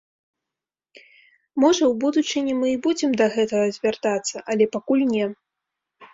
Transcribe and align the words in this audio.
Можа, 1.63 1.83
у 1.91 1.93
будучыні 2.05 2.57
мы 2.63 2.67
і 2.73 2.81
будзем 2.87 3.11
да 3.23 3.29
гэтага 3.37 3.69
звяртацца, 3.77 4.35
але 4.55 4.65
пакуль 4.79 5.07
не. 5.15 5.25